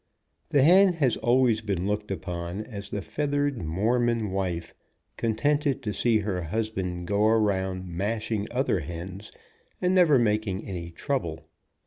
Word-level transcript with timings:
The 0.49 0.63
hen 0.63 0.93
has 0.93 1.15
always 1.17 1.61
been 1.61 1.85
looked 1.85 2.09
upon 2.09 2.63
as 2.63 2.89
the 2.89 3.03
feathered 3.03 3.59
Mormon 3.61 4.31
wife, 4.31 4.73
contented 5.15 5.83
to 5.83 5.93
see 5.93 6.17
her 6.17 6.41
husband 6.41 7.05
go 7.05 7.23
around 7.27 7.87
mash 7.87 8.31
ing 8.31 8.47
other 8.49 8.79
hens, 8.79 9.31
and 9.79 9.93
never 9.93 10.17
making 10.17 10.65
any 10.65 10.89
trouble. 10.89 11.47